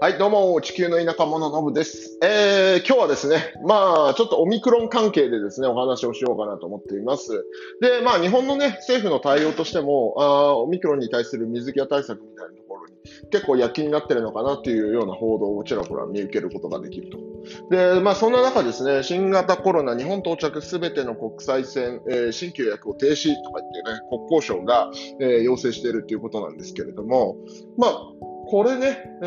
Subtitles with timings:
[0.00, 2.20] はい、どうも、地球の田舎者のぶです。
[2.22, 7.44] えー、今日はですね、まあ、ちょっとオミクロン関係でですね、お話をしようかなと思っています。
[7.80, 12.92] で、まあ、日本のね、政府の対応としても、あオミクロンに対する水際対策みたいなところに
[13.32, 17.18] 結構躍起になってるのかなっていうような報道をちらほら見受けることができると。
[17.68, 27.36] で、まあ、そんな中ですね、新型コロナ日本到着すべての国際線、えー、新規予約を停止とか言ってね、国交省が、えー、要請しているということなんですけれども、
[27.76, 29.26] まあ、これね、え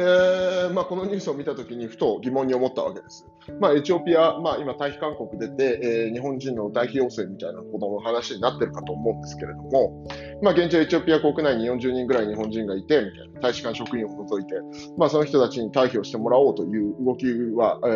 [0.72, 3.28] ーまあ、このニュースを見たときにふと疑問に思ったわけです。
[3.60, 10.08] まあ、エチオピア、まあ、今、退避勧告出て、えー、日本人の退避要請みたいなことの話になってるかと思うんですけれども、
[10.42, 14.56] まあ、現状、エチオピア国内に40人ぐらい日本人がいて、みたいな、大使館職員を除いて、
[14.98, 17.88] まあ、その人たちに退避をしてもらおうという動きは、え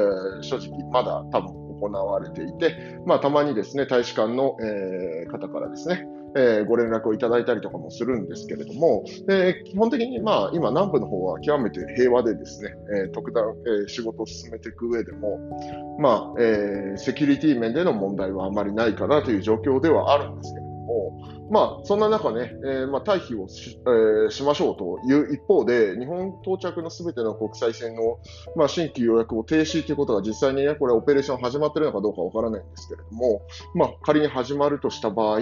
[0.41, 6.07] ー、正直、まだ多分行われていて、まあ、たまにですね、大使館の、えー、方からですね、
[6.37, 15.39] えー、ご連絡をいただいたりとかもするんですけれども、えー、基本的に、まあ、今、南部の方は極めて平和でですね、えー、特段、えー、仕事を進めていく上でも、
[15.99, 20.64] まあえー、セキュリティ面での問題はあまりないかなという状況ではあるんですけど、
[21.49, 28.17] まあ、そんな中ね、えーまあ、退避をし,、えー、しましょうという一方で、日本到着のすべての国際線の、
[28.55, 33.41] まあ、新規予約を停止ということが実際にね、これオペレーション始まってるのかどうかわからないんですけれども、
[33.75, 35.41] まあ、仮に始まるとした場合、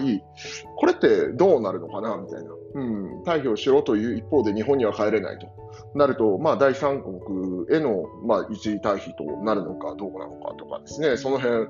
[0.75, 2.51] これってどうなるのかなみたいな。
[2.75, 5.47] うん、退避をしろという一方で日本には帰れないと
[5.95, 11.67] なると、まあ、第三国への、まあ、一時退避となるのかどうなのかとかですね、その辺、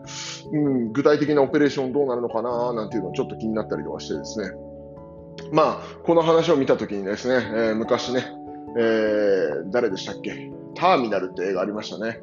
[0.52, 4.52] うん、具体的なオペレーションどうなるのかななんていうのをちょっと気になったりとかしてですね、
[5.52, 8.26] まあ、この話を見たときにですね、えー、昔ね、
[8.78, 10.52] えー、誰でしたっけ？
[10.76, 12.20] ターミナルって映画ありましたね。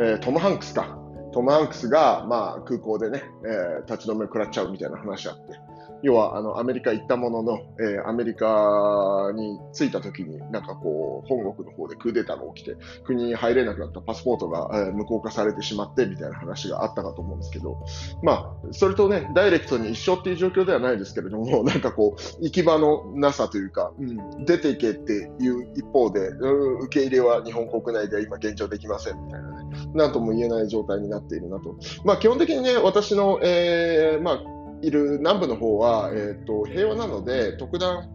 [0.00, 0.98] えー、トム・ハンクスか。
[1.32, 5.67] トム・ハンクスが、まあ、空港でね、え、立ち止めを食らっちゃうみたいな話あって。
[6.02, 17.78] 要はあのアメリカ行ったものの、えー、アメリカに着いた時になんかこう本国の方でクーデターが起きて国に入れなくなったパスポートが、えー、無効化されてしまってみたいな話があったかと思うんですけど、
[18.22, 31.74] まあ、それとねダイレクトに一緒っていう状況ではないですけれども なんかこう行き場のなさというか、うん、出ていけっていう一方で、うん、受け入れは日本国内では今現状できませんみたいなねなんとも言えない状態になっているなと。
[32.04, 38.08] まあ、基本的にね私の、えーまあいる南部の方は、えーと、平和なので、特段、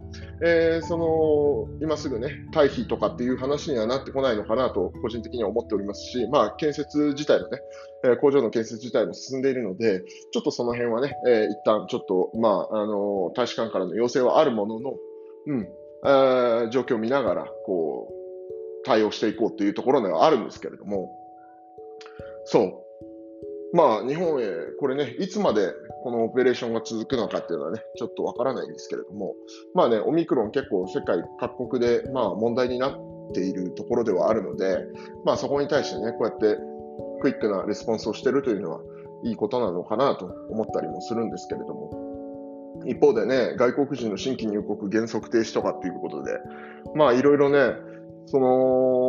[0.44, 7.58] えー、その今すぐね、退避とかっていう話にはなってこないのかなと、個人的には思っておりますし、まあ、建設自体のね、
[8.04, 10.02] えー、工場の建設自体も進んでいるので、
[10.32, 14.94] ちょっとその辺はね、えー、一旦ちょっと、まあ、あの大使館からの要請はあるものの、
[15.46, 15.68] うん、
[16.04, 21.10] えー、状況を見ながら、こう、対応していこうというところではあるんですけれども、
[22.44, 22.83] そう。
[23.74, 24.46] まあ、日本へ、
[24.78, 25.72] これね、いつまで
[26.04, 29.34] このオペレーションが続くのかっていうのはね、ちょっとわからないんですけれども、
[29.74, 32.92] まあね、オミクロン結構世界各国で、まあ、問題になっ
[33.34, 34.78] ているところではあるので、
[35.24, 36.56] まあ、そこに対してね、こうやって
[37.20, 38.80] クイックなレスポンスをしてるというのは
[39.24, 46.38] いいことなのかなと思ったりもするんですけれども、一方でね、外国人の新規入国原則停止とかっていうことで、
[46.94, 47.74] まあいろいろね、
[48.26, 49.03] その、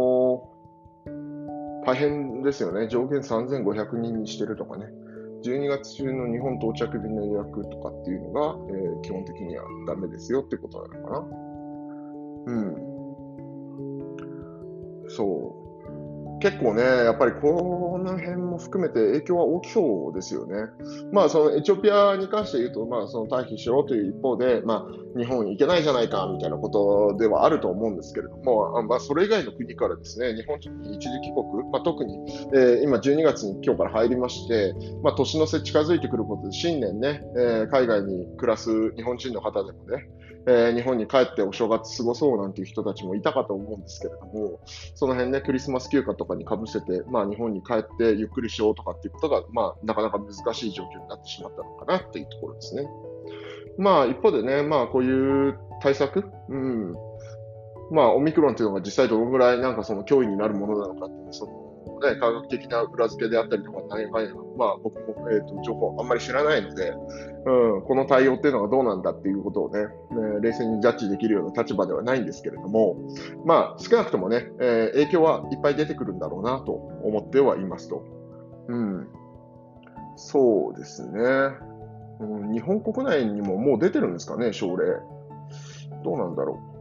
[1.85, 2.87] 大変ですよね。
[2.87, 4.87] 上限3500人にしてるとかね。
[5.43, 11.19] 12月中の日本到着便の予約とかっていうのが、えー、基本的にはダメですよってことなのかな。
[12.47, 12.75] うん。
[15.09, 15.65] そう。
[16.45, 20.53] 結構ね、やっぱりこの辺も含めて影響は大きそうですよね。
[21.11, 32.19] まあ、そのエチオピアに関して言うと、まあ、その退避しろという一方で、まあ、日本行けないじゃないかみたいなことではあると思うんですけれども、まあ、それ以外の国からですね、日本に一時帰国、まあ、特に、
[32.53, 40.07] えー、今12月に今日から入りまして、まあ、年の瀬近づいてくることで、新年ね、えー、海外に暮らす日本人の方でもね、
[40.47, 44.59] えー、日本に帰ってお正月過ごそうなんていう人たちもいたかと思うんですけれども、
[44.93, 52.87] その辺ね、クリスマス休暇とかにかぶせて、まあ、日本に帰ってゆっくりしようとかっていうことが、まあ、なかなか難しい状況になってしまったのかなっていうところですね。
[53.77, 56.93] まあ、一方でね、まあ、こういう対策、うん、
[57.91, 64.19] まあ、オミクロンっていうのが実際どのぐらいなんかその脅威になるものなのかっていうそのね、科学的な裏付けであったりとか、何か
[64.57, 66.93] まあ、僕も、えーと、情報あんまり知らないので、
[67.45, 69.89] うん、この対応っていうのがどうなんだっていうことをね、ね
[70.41, 72.97] 冷静にジャッジできるような立場ではないんですけれども、
[73.45, 78.03] まあ、少なくともね、えー、影響はいっぱい出てくるんだろうなと思ってはいますと。
[78.67, 79.07] うん、
[80.15, 81.19] そうですね、
[82.19, 82.51] うん。
[82.51, 84.85] 日本国内にももう出てるんですかね、症例。
[86.03, 86.74] どうなんだろう。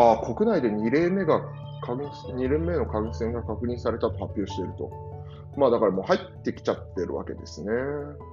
[0.00, 1.40] あ国内で2例目が
[1.82, 4.90] 2連目の感染が確認されたと発表していると。
[5.56, 7.70] まあだからもう入ってきちゃってるわけですね。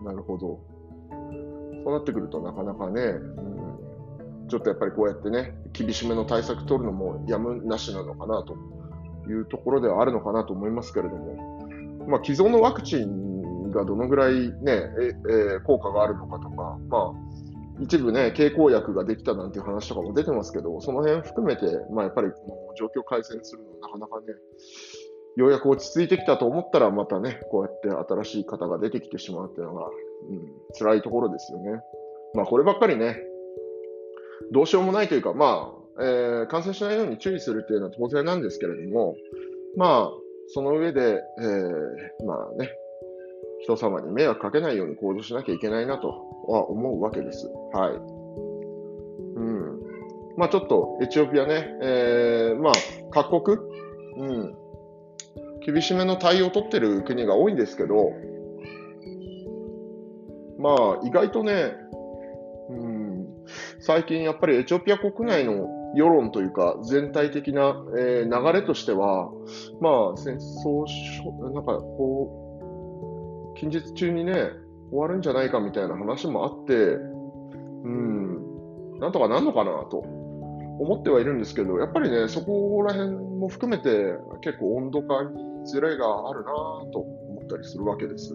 [0.05, 0.59] なるほど。
[1.83, 8.57] そうなってくるとなかなかね、うん、ちょっとやっぱりこうやってね、厳しめの対策取るのもやむなしなのかなと
[9.29, 11.67] いうところではあるのかなと思いますけれども、
[12.07, 15.15] まあ、既存のワクチンがどのぐらいね、え
[15.55, 17.26] え効果があるのかとか、まあ、
[17.79, 24.27] 一部ね、経口薬ができたなんていう話とかも出てますけど、その辺含めて、まあ、やっぱりこの状況改善するのなかなかね、
[25.35, 31.81] ようやく落ち着いてきたと思ったら、またね、こうやって新しい方が出てきてしまうっていうのが、うん、辛いところですよね。
[32.33, 33.21] まあ、こればっかりね、
[34.51, 39.15] どうしようもないというか、まあ、えー、感染しないように注意するっていうのは当然なんですけれども、
[39.75, 40.11] まあ、
[40.47, 42.71] その上で、えー、まあね、
[43.63, 46.09] 人様に迷惑かけないように行動しなきゃいけないなと
[46.47, 47.47] は思うわけです。
[47.73, 47.91] はい。
[49.35, 49.79] うん。
[50.37, 52.73] まあちょっとエチオピアね、えー、まあ
[53.11, 53.57] 各国、
[54.17, 54.55] うん、
[55.65, 58.11] 厳しめの対応を取ってる国が多いんですけど、
[60.59, 61.73] まあ意外とね、
[62.69, 63.27] うん、
[63.79, 69.31] 最近やっぱりエチオピア国内の世論というか、全体的な、えー、流れとしては、
[69.81, 70.85] まあ、戦争、
[71.53, 72.46] なんかこう、
[73.59, 74.51] 近日中にね、
[74.91, 79.97] 終わるんじゃないかみたいな話もあって、うん、なんとかなんのかなと
[80.79, 86.45] 思ってはいるんですけど、やっぱりね、そこら辺も含めて結構温度感にずれがあるな
[86.93, 88.33] と思ったりするわけです。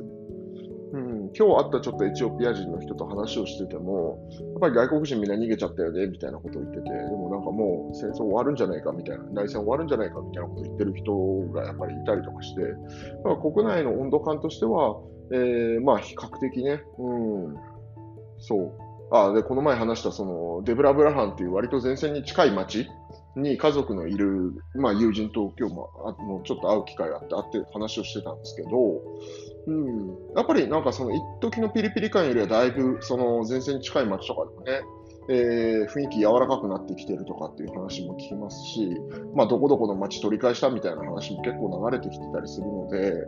[0.92, 11.14] うん、今日会ったちょっとエチオピア人の人と話をしてても、やっぱり外国人みんな逃げちゃったよねみたいなことを言ってて、でもなんかもう戦争終わるんじゃないかみたいな、内戦終わるんじゃないかみたいなことを言ってる人
[11.52, 12.68] がやっぱりいたりとかして、だ
[13.22, 15.00] から国内の温度感としては、
[15.32, 17.56] えー、まあ比較的ね、うん、
[18.38, 18.72] そう。
[19.14, 22.88] あで、この前話したそのデブラブラハンっていう割と前線に近い町
[23.36, 28.70] に家族のいる、まあ、友人と今日もあのちょっと会う機会があって会って話をしてたんですけど、
[29.66, 34.82] うん、やっぱりなんかその一時のピリピリ感よりはだいぶその前線に近い街とかでもね、
[35.28, 38.96] えー、雰囲気柔らかくなってきてるとかっていう話も聞きますし、
[39.34, 43.24] まあ、どこどこの街取り返したみたいな話も結構流れてきてたりするので、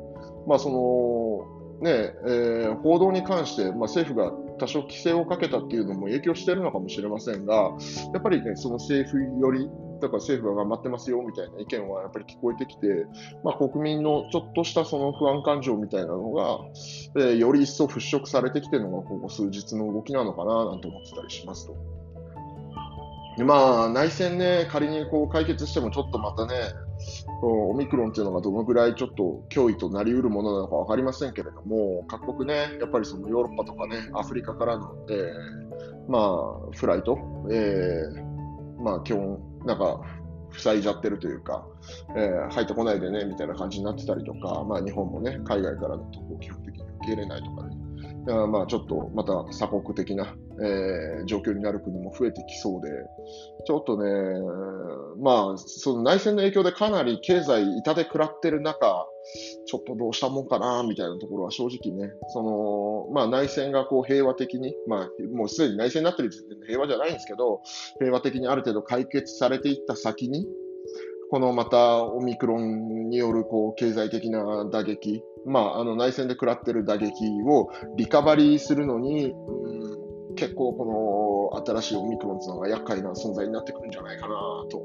[0.46, 7.72] まあ、そのねえー、報道に関して、まあ、政府が多少規制をかけたっていうのも影響しているのかもしれませんが、
[8.12, 9.68] やっぱりね、その政府より、
[10.00, 13.06] だから政府が頑張ってますよみたいな意見はやっぱり聞こえてきて、
[13.42, 16.60] まあ、国民のちょっとしたその不安感情みたいなのが、
[17.16, 21.76] えー、より一層払拭されてきてるのがここ数日の動きなのかななんて思ってたりしますと。
[23.36, 26.54] でまあ、内戦ね、仮にこう解決してもちょっとまたね、
[27.42, 37.18] オミクロンっていうのがどのぐらいちょっと脅威となりうるものなのか分かりませんけれども、各国ね、やっぱりそのヨーロッパとかね、アフリカからの、えー、まあ、フライト、
[37.50, 40.00] えー、まあ、基本、なんか、
[40.56, 41.66] 塞いじゃってるというか、
[42.16, 47.63] えー、入ってこないでね、みたいな感じになってたりとか、まあ、日本もね、海外からの渡航を基本的に受け入れないとか
[48.26, 52.88] ね、まあ、ちょっとまた鎖国的な、えー、状況になる国も増えてきそうで、
[53.66, 54.10] ちょっとね、
[55.22, 59.06] まあ、その内戦の影響でかなり経済痛で食らってる中、
[59.66, 67.62] ちょっとどうしたもんかな、みたいなところは正直ね、その、まあ内戦がこう平和的に、まあもうすでに内戦になってる時点で平和じゃないんですけど、
[67.98, 70.46] 平和的にある程度解決されていった先に、
[71.34, 84.34] このまたオミクロンによるこう経済的な打撃、まあ、あの内戦で食らってる打撃をリカバリーするのに、うん、結構この新しいオミクロンというのが厄介な存在になってくるんじゃないかな
[84.70, 84.84] と、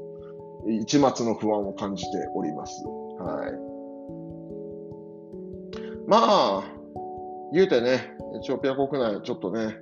[0.68, 2.84] 一末の不安を感じております。
[2.84, 3.52] はい。
[6.08, 6.64] まあ、
[7.52, 9.76] 言うてね、エチオピア国内、ちょっとね、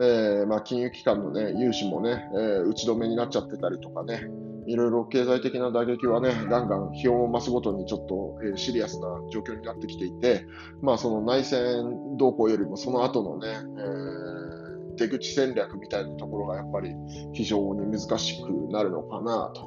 [0.00, 4.28] えーまあ、金融機関の、ね、融資もね、えー、打ち止めになっちゃってたりとかね、
[4.66, 10.46] いろいろ経済的な打撃はね、ガンガン気温を増すごとにちょっと、シリアスな状況になってきていて、
[10.82, 13.48] まあその内戦動向よりもその後のね、
[14.96, 16.94] 出口戦略みたいなところがやっぱり
[17.32, 19.62] 非常に難しくなるのかなと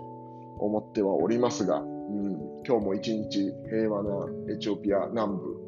[0.59, 4.09] 思ってはおりますが、うん、今日も一日平和な
[4.53, 5.67] エチオピア南部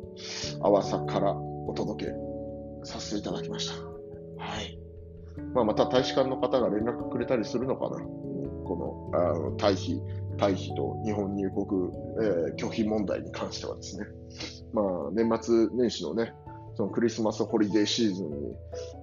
[0.62, 2.12] アワサからお届け
[2.84, 3.74] させていただきました。
[4.44, 4.80] はい。
[5.54, 7.98] まあ、また大使館の方が連絡くれたりするのかな。
[8.70, 10.00] このあの退避、
[10.38, 11.66] 退避と日本入国、
[12.22, 14.06] えー、拒否問題に関してはですね、
[14.74, 16.34] まあ、年末年始のね、
[16.76, 18.36] そのクリスマスホリデーシーズンに、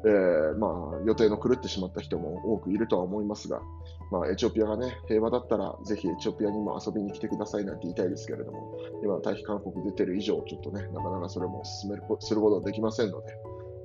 [0.06, 3.60] えー、まあ、予定の狂ってしまった人も多くいるとは思いますが、
[4.12, 13.26] まあ、エチオピアがね、平和だったら、ぜひエチオピアにも遊びに来てくださいなんて言いたいですけれども、今、退避勧告出てる以上、ちょっとね、なかなかそれも進めるすることはできませんので、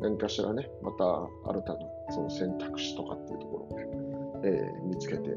[0.01, 3.87] 何かしらね、また新たなその選択肢とかっていうところをね、
[4.43, 5.29] えー、見つけて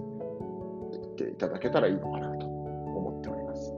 [1.15, 3.73] っていただけたらいいのかなと思っております。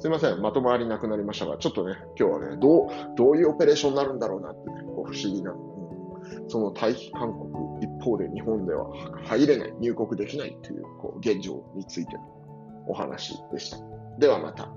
[0.00, 7.48] すいません、まとまりなくなりましたが、ちょっとね、今日はね、どう、どういうオペレーションになるんだろうなってね、こう不思議な、うん、その退避勧告
[7.80, 8.86] 一方方で日本では
[9.24, 12.22] 入れない、入国できないというこう現状についての
[12.86, 13.78] お話でした。
[14.18, 14.72] ではまた。